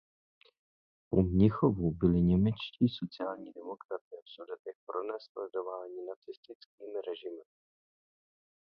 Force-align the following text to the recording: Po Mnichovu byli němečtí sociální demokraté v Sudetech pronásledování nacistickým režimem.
Po 1.09 1.21
Mnichovu 1.23 1.91
byli 1.91 2.21
němečtí 2.21 2.89
sociální 2.89 3.51
demokraté 3.51 4.15
v 4.25 4.29
Sudetech 4.29 4.75
pronásledování 4.85 6.05
nacistickým 6.07 6.95
režimem. 7.07 7.47